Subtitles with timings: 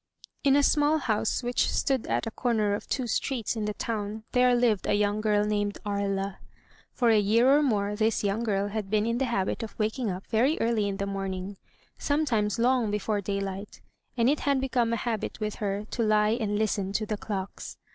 [0.43, 4.23] In a small house which stood at a corner of two streets in the town
[4.31, 6.39] there lived a young girl named Aria.
[6.91, 10.09] For a year or more this young girl had been in the habit of waking
[10.09, 11.57] up very early in the morning,
[11.99, 13.83] sometimes long before daylight,
[14.17, 17.77] and it had become a habit with her to lie and listen to the clocks.